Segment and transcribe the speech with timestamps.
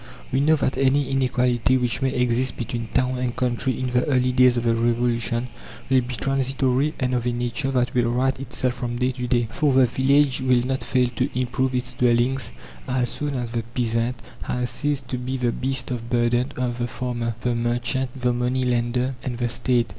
[0.31, 4.31] We know that any inequality which may exist between town and country in the early
[4.31, 5.47] days of the Revolution
[5.91, 9.47] will be transitory and of a nature that will right itself from day to day;
[9.51, 12.51] for the village will not fail to improve its dwellings
[12.87, 16.87] as soon as the peasant has ceased to be the beast of burden of the
[16.87, 19.89] farmer, the merchant, the money lender, and the State.